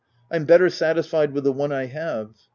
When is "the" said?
1.43-1.51